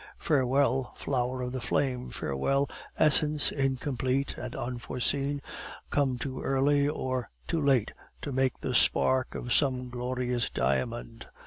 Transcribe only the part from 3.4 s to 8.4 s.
incomplete and unforeseen, come too early or too late to